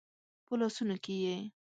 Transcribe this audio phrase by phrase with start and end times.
[0.45, 1.37] په لاسونو کې یې